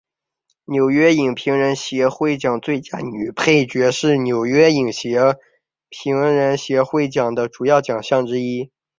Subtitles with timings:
[0.65, 4.87] 纽约影评人协会奖最佳女配角是纽约影
[5.93, 8.71] 评人协会奖的主要奖项之一。